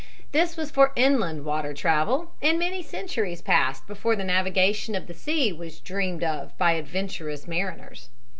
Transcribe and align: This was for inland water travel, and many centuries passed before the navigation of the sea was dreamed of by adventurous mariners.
This 0.31 0.57
was 0.57 0.71
for 0.71 0.93
inland 0.95 1.45
water 1.45 1.75
travel, 1.75 2.31
and 2.41 2.57
many 2.57 2.81
centuries 2.81 3.39
passed 3.43 3.85
before 3.85 4.15
the 4.15 4.23
navigation 4.23 4.95
of 4.95 5.05
the 5.05 5.13
sea 5.13 5.53
was 5.53 5.79
dreamed 5.79 6.23
of 6.23 6.57
by 6.57 6.71
adventurous 6.71 7.47
mariners. 7.47 8.09